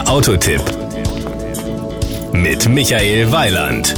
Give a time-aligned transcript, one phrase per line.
[0.00, 0.62] Der Autotipp
[2.32, 3.94] mit Michael Weiland.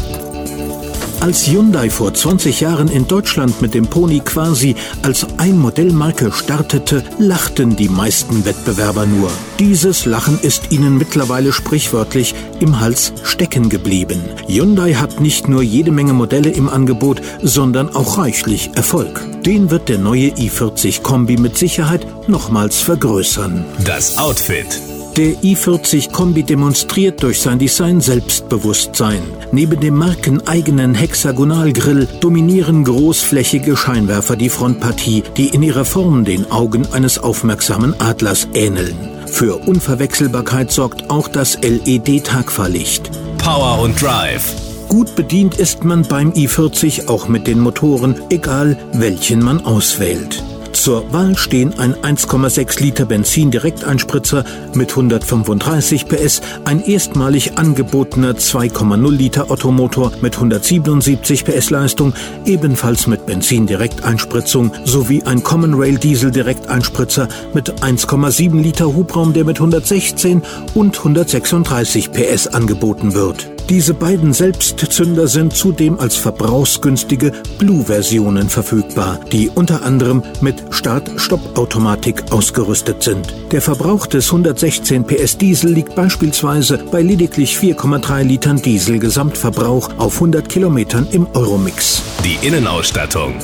[1.20, 7.76] Als Hyundai vor 20 Jahren in Deutschland mit dem Pony quasi als Ein-Modellmarke startete, lachten
[7.76, 9.30] die meisten Wettbewerber nur.
[9.60, 14.24] Dieses Lachen ist ihnen mittlerweile sprichwörtlich im Hals stecken geblieben.
[14.48, 19.20] Hyundai hat nicht nur jede Menge Modelle im Angebot, sondern auch reichlich Erfolg.
[19.46, 23.64] Den wird der neue i40 Kombi mit Sicherheit nochmals vergrößern.
[23.84, 24.80] Das Outfit.
[25.16, 29.20] Der i40 Kombi demonstriert durch sein Design Selbstbewusstsein.
[29.52, 36.86] Neben dem markeneigenen Hexagonalgrill dominieren großflächige Scheinwerfer die Frontpartie, die in ihrer Form den Augen
[36.92, 38.96] eines aufmerksamen Adlers ähneln.
[39.26, 43.10] Für Unverwechselbarkeit sorgt auch das LED-Tagfahrlicht.
[43.36, 44.54] Power und Drive.
[44.88, 50.42] Gut bedient ist man beim i40 auch mit den Motoren, egal welchen man auswählt.
[50.72, 54.44] Zur Wahl stehen ein 1,6 Liter Benzin-Direkteinspritzer
[54.74, 62.14] mit 135 PS, ein erstmalig angebotener 2,0 Liter Ottomotor mit 177 PS Leistung,
[62.46, 70.42] ebenfalls mit Benzin-Direkteinspritzung, sowie ein Common Rail Diesel-Direkteinspritzer mit 1,7 Liter Hubraum, der mit 116
[70.74, 73.50] und 136 PS angeboten wird.
[73.72, 83.02] Diese beiden Selbstzünder sind zudem als verbrauchsgünstige Blue-Versionen verfügbar, die unter anderem mit Start-Stopp-Automatik ausgerüstet
[83.02, 83.34] sind.
[83.50, 90.16] Der Verbrauch des 116 PS Diesel liegt beispielsweise bei lediglich 4,3 Litern Diesel Gesamtverbrauch auf
[90.16, 92.02] 100 Kilometern im Euromix.
[92.26, 93.36] Die Innenausstattung.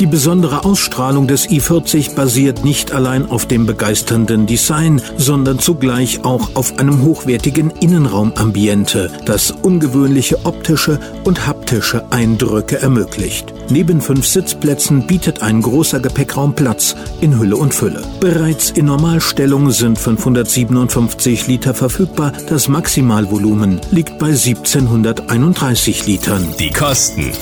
[0.00, 6.48] Die besondere Ausstrahlung des i40 basiert nicht allein auf dem begeisternden Design, sondern zugleich auch
[6.54, 13.52] auf einem hochwertigen Innenraumambiente, das ungewöhnliche optische und haptische Eindrücke ermöglicht.
[13.68, 18.02] Neben fünf Sitzplätzen bietet ein großer Gepäckraum Platz in Hülle und Fülle.
[18.20, 22.32] Bereits in Normalstellung sind 557 Liter verfügbar.
[22.48, 26.48] Das Maximalvolumen liegt bei 1731 Litern.
[26.58, 27.32] Die Kosten.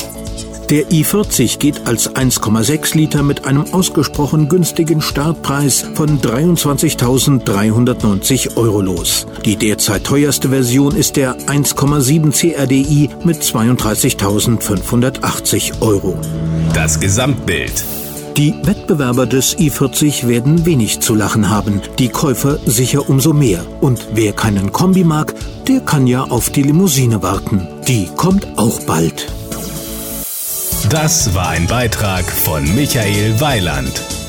[0.71, 9.27] Der i40 geht als 1,6 Liter mit einem ausgesprochen günstigen Startpreis von 23.390 Euro los.
[9.47, 16.19] Die derzeit teuerste Version ist der 1,7 CRDI mit 32.580 Euro.
[16.75, 17.83] Das Gesamtbild.
[18.37, 23.65] Die Wettbewerber des i40 werden wenig zu lachen haben, die Käufer sicher umso mehr.
[23.81, 25.35] Und wer keinen Kombi mag,
[25.67, 27.67] der kann ja auf die Limousine warten.
[27.89, 29.29] Die kommt auch bald.
[30.91, 34.28] Das war ein Beitrag von Michael Weiland.